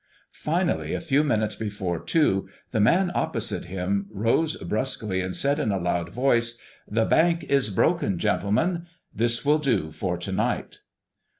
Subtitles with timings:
[0.33, 5.71] Finally, a few minutes before two the man opposite him rose brusquely and said in
[5.71, 10.79] a loud voice, "The bank is broken, gentlemen; this will do for to night."